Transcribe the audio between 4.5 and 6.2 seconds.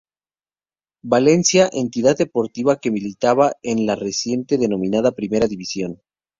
denominada Primera División.